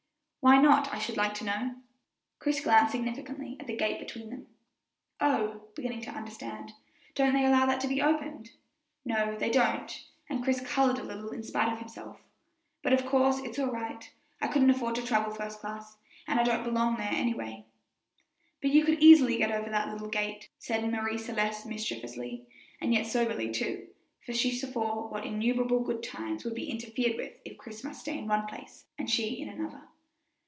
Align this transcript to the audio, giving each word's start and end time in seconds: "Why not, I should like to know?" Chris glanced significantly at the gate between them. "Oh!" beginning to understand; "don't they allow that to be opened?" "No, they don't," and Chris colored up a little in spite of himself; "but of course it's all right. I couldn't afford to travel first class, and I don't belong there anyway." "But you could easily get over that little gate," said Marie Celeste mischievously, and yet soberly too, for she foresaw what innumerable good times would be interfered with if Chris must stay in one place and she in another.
"Why 0.43 0.57
not, 0.59 0.91
I 0.91 0.97
should 0.97 1.17
like 1.17 1.35
to 1.35 1.45
know?" 1.45 1.75
Chris 2.39 2.61
glanced 2.61 2.93
significantly 2.93 3.57
at 3.59 3.67
the 3.67 3.75
gate 3.77 3.99
between 3.99 4.31
them. 4.31 4.47
"Oh!" 5.19 5.67
beginning 5.75 6.01
to 6.01 6.09
understand; 6.09 6.73
"don't 7.13 7.33
they 7.35 7.45
allow 7.45 7.67
that 7.67 7.79
to 7.81 7.87
be 7.87 8.01
opened?" 8.01 8.49
"No, 9.05 9.37
they 9.37 9.51
don't," 9.51 10.03
and 10.27 10.43
Chris 10.43 10.59
colored 10.59 10.95
up 10.97 11.03
a 11.03 11.07
little 11.09 11.29
in 11.29 11.43
spite 11.43 11.71
of 11.71 11.77
himself; 11.77 12.21
"but 12.81 12.91
of 12.91 13.05
course 13.05 13.37
it's 13.37 13.59
all 13.59 13.71
right. 13.71 14.11
I 14.41 14.47
couldn't 14.47 14.71
afford 14.71 14.95
to 14.95 15.05
travel 15.05 15.31
first 15.31 15.59
class, 15.59 15.97
and 16.27 16.39
I 16.39 16.43
don't 16.43 16.63
belong 16.63 16.95
there 16.97 17.13
anyway." 17.13 17.67
"But 18.63 18.71
you 18.71 18.83
could 18.83 18.97
easily 18.97 19.37
get 19.37 19.51
over 19.51 19.69
that 19.69 19.89
little 19.89 20.09
gate," 20.09 20.49
said 20.57 20.83
Marie 20.91 21.19
Celeste 21.19 21.67
mischievously, 21.67 22.47
and 22.81 22.95
yet 22.95 23.05
soberly 23.05 23.51
too, 23.51 23.89
for 24.25 24.33
she 24.33 24.57
foresaw 24.59 25.07
what 25.07 25.23
innumerable 25.23 25.81
good 25.81 26.01
times 26.01 26.43
would 26.43 26.55
be 26.55 26.71
interfered 26.71 27.15
with 27.15 27.33
if 27.45 27.59
Chris 27.59 27.83
must 27.83 28.01
stay 28.01 28.17
in 28.17 28.27
one 28.27 28.47
place 28.47 28.85
and 28.97 29.07
she 29.07 29.39
in 29.39 29.47
another. 29.47 29.83